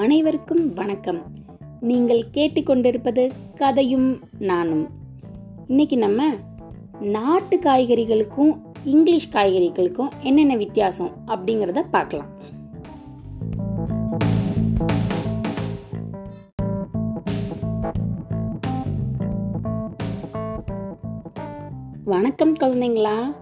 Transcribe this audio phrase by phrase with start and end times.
[0.00, 1.22] அனைவருக்கும் வணக்கம்.
[1.80, 4.88] நீங்கள் கேட்டுக்கொண்டிருப்பது கதையும் நானும்.
[5.66, 6.28] இன்னைக்கு நம்ம
[7.00, 12.26] நாட்டு காய்கறிகளுக்கும் இங்கிலீஷ் காய்கறிகளுக்கும் என்னென்ன வித்தியாசம் அப்படிங்கிறத பார்க்கலாம்.
[22.04, 23.34] வணக்கம் குழந்தைங்களா.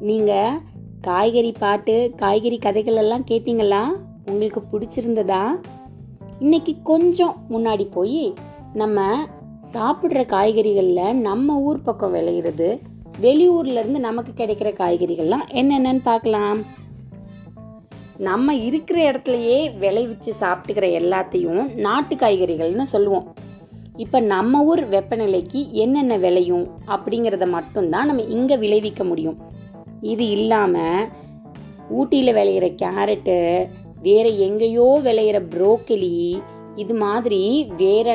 [0.00, 0.60] நீங்க
[1.00, 3.84] காய்கறி பாட்டு காய்கறி கதைகள் எல்லாம் கேட்டீங்களா?
[4.26, 5.60] உங்களுக்கு பிடிச்சிருந்ததா?
[6.44, 8.22] இன்னைக்கு கொஞ்சம் முன்னாடி போய்
[8.72, 9.00] நம்ம
[9.72, 12.68] சாப்பிட்ற காய்கறிகளில் நம்ம ஊர் பக்கம் விளையிறது
[13.24, 16.60] வெளியூர்ல இருந்து நமக்கு கிடைக்கிற காய்கறிகள்லாம் என்னென்னன்னு பார்க்கலாம்.
[18.28, 23.26] நம்ம இருக்கிற இடத்துலயே விளைவிச்சு சாப்பிட்டுக்கிற எல்லாத்தையும் நாட்டு காய்கறிகள்னு சொல்லுவோம்.
[23.96, 29.38] இப்போ நம்ம ஊர் வெப்பநிலைக்கு என்னென்ன விளையும் அப்படிங்கிறத மட்டும்தான் நம்ம இங்கே விளைவிக்க முடியும்.
[30.00, 31.08] இது இல்லாமல்
[31.98, 33.38] ஊட்டியில் விளையிற கேரட்டு
[34.02, 36.14] வேற எங்கேயோ விளையிற புரோக்கலி
[36.76, 37.40] இது மாதிரி
[37.76, 38.08] வேற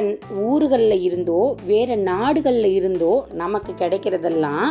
[0.43, 4.69] ஊர்களில் இருந்தோ வேற நாடுகளில் இருந்தோ நமக்கு கிடைக்கிறதெல்லாம்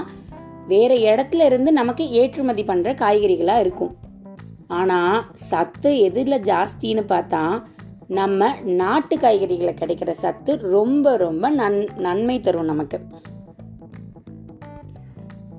[0.69, 3.92] வேற இடத்துல இருந்து நமக்கு ஏற்றுமதி பண்ணுற காய்கறிகளாக இருக்கும்.
[4.69, 7.62] ஆனால் சத்து எதில் ஜாஸ்தின்னு பார்த்தா
[8.09, 12.98] நம்ம நாட்டு காய்கறிகளை கிடைக்கிற சத்து ரொம்ப ரொம்ப நன் நன்மை தரும் நமக்கு.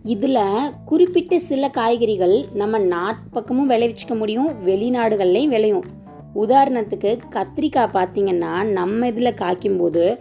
[0.05, 5.83] இதில் குறிப்பிட்ட சில காய்கறிகள் நம்ம நாட்டு பக்கமும் விளைவிச்சிக்க முடியும் வெளிநாடுகள்லையும் விளையும்.
[6.35, 10.19] உதாரணத்துக்கு கத்திரிக்காய் பார்த்தீங்கன்னா நம்ம இதில் காய்க்கும் போது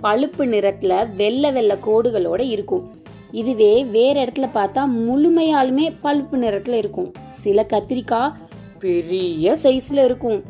[0.00, 2.90] பழுப்பு நிறத்தில் வெள்ளை வெள்ளை கோடுகளோடு இருக்கும்.
[3.30, 7.12] இதுவே வேற இடத்துல பார்த்தா முழுமையாலுமே பழுப்பு நிறத்தில் இருக்கும்.
[7.22, 8.32] சில கத்திரிக்காய்
[8.78, 10.42] பெரிய சைஸில் இருக்கும்.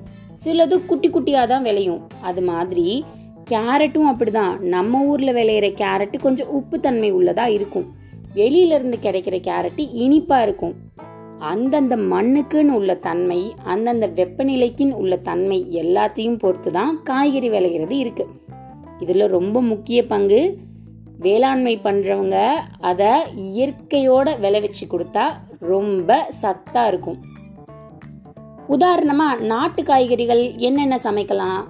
[0.44, 2.06] சிலது குட்டி குட்டியாக தான் விளையும்.
[2.20, 3.04] அது மாதிரி
[3.50, 4.58] கேரட்டும் அப்படிதான்.
[4.58, 7.12] நம்ம ஊரில் விளையிற கேரட் கொஞ்சம் உப்பு தன்மை
[7.48, 7.98] இருக்கும்.
[8.34, 10.74] வெளியில இருந்து கிடைக்கிற கேரட் இனிப்பா இருக்கும்.
[11.38, 18.26] அந்தந்த மண்ணுக்குன்னு உள்ள தன்மை அந்தந்த வெப்பநிலைக்குன்னு உள்ள தன்மை எல்லாத்தையும் பொறுத்து தான் காய்கறி விளைகிறது இருக்கு.
[19.00, 20.58] இதுல ரொம்ப முக்கிய பங்கு
[21.18, 22.36] வேளாண்மை பண்றவங்க
[22.80, 25.26] அதை இயற்கையோட விளைவிச்சு கொடுத்தா
[25.58, 27.18] ரொம்ப சத்தா இருக்கும்.
[28.68, 31.62] உதாரணமா நாட்டு காய்கறிகள் என்னென்ன சமைக்கலாம்?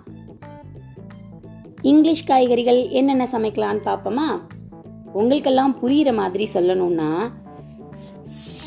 [1.83, 4.29] இங்கிலீஷ் காய்கறிகள் என்னென்ன சமைக்கலாம்னு பார்ப்போமா
[5.12, 7.32] உங்களுக்கெல்லாம் புரியுற மாதிரி சொல்லணும்னா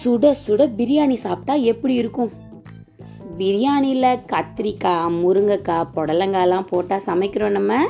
[0.04, 2.32] சுட சுட பிரியாணி சாப்பிட்டா எப்படி இருக்கும்?
[3.38, 7.86] பிரியாணியில் கத்திரிக்காய் முருங்கைக்காய் புடலங்காய்லாம் போட்டால் சமைக்கிறோம் நம்ம?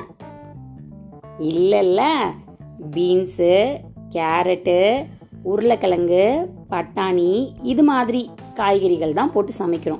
[1.39, 2.01] இல்லைல்ல.
[2.91, 5.05] பீன்ஸு கேரட்டு
[5.43, 9.99] உருளைக்கிழங்கு பட்டாணி இது மாதிரி காய்கறிகள் தான் போட்டு சமைக்கிறோம்.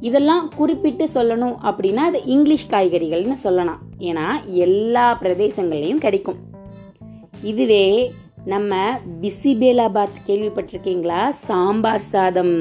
[0.00, 3.78] இதெல்லாம் குறிப்பிட்டு சொல்லணும் அப்படின்னா அது இங்கிலீஷ் காய்கறிகள்னு சொல்லலாம்.
[3.98, 6.52] ஏன்னா எல்லா பிரதேசங்கள்லையும் கிடைக்கும்.
[7.50, 8.74] இதுவே நம்ம
[9.22, 11.28] பிசிபேலாபாத் கேள்விப்பட்டிருக்கீங்களா?
[11.28, 12.56] சாம்பார் சாதம்.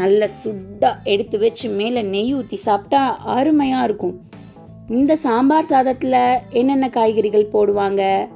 [0.00, 3.00] நல்ல சுட்டா எடுத்து வச்சு மேலே நெய் ஊற்றி சாப்பிட்டா
[3.36, 4.14] அருமையாக இருக்கும்.
[4.88, 8.28] இந்த சாம்பார் சாதத்தில் என்னென்ன காய்கறிகள் போடுவாங்க?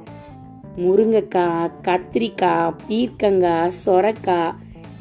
[0.77, 4.55] முருங்கைக்காய் கத்திரிக்காய் பீர்க்கங்காய் சொரக்காய்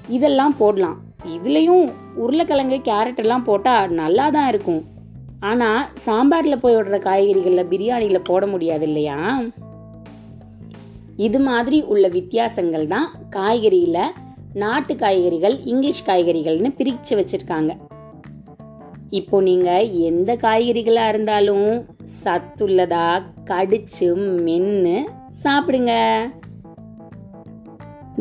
[0.09, 0.99] இதெல்லாம் போடலாம்.
[1.37, 4.83] இதுலேயும் உருளைக்கிழங்கு கேரட் எல்லாம் போட்டால் நல்லா தான் இருக்கும்.
[5.41, 9.19] ஆனால் சாம்பாரில் போய் விடுற காய்கறிகளில் பிரியாணியில் போட முடியாது இல்லையா?
[11.17, 14.15] இது மாதிரி உள்ள வித்தியாசங்கள் தான் காய்கறியில்
[14.63, 17.73] நாட்டு காய்கறிகள் இங்கிலீஷ் காய்கறிகள்னு பிரித்து வச்சுருக்காங்க.
[19.11, 21.69] இப்போ நீங்கள் எந்த காய்கறிகளாக இருந்தாலும்
[22.23, 23.09] சத்துள்ளதா
[23.51, 24.09] கடிச்சு
[24.47, 24.97] மென்று
[25.43, 25.93] சாப்பிடுங்க.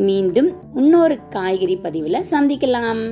[0.08, 3.02] மீண்டும் இன்னொரு காய்கறி பதிவில் சந்திக்கலாம்.